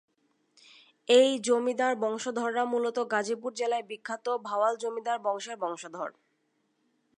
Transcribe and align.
এই 1.07 1.29
জমিদার 1.39 1.93
বংশধররা 1.95 2.63
মূলত 2.65 2.97
গাজীপুর 3.11 3.51
জেলার 3.53 3.83
বিখ্যাত 3.83 4.25
ভাওয়াল 4.47 4.73
জমিদার 4.77 5.17
বংশের 5.19 5.57
বংশধর। 5.57 6.09